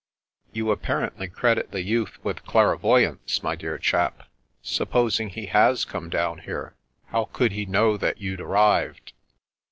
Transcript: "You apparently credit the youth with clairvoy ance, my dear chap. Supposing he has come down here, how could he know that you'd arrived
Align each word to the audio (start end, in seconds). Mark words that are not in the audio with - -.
"You 0.51 0.71
apparently 0.71 1.27
credit 1.27 1.69
the 1.69 1.83
youth 1.83 2.17
with 2.23 2.43
clairvoy 2.43 3.07
ance, 3.07 3.43
my 3.43 3.55
dear 3.55 3.77
chap. 3.77 4.27
Supposing 4.63 5.29
he 5.29 5.45
has 5.45 5.85
come 5.85 6.09
down 6.09 6.39
here, 6.39 6.73
how 7.09 7.25
could 7.25 7.51
he 7.51 7.67
know 7.67 7.97
that 7.97 8.19
you'd 8.19 8.41
arrived 8.41 9.13